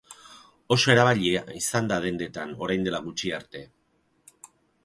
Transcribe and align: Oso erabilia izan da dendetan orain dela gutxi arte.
Oso 0.75 0.93
erabilia 0.93 1.43
izan 1.59 1.91
da 1.93 1.99
dendetan 2.07 2.57
orain 2.69 2.89
dela 2.89 3.03
gutxi 3.11 3.33
arte. 3.41 3.63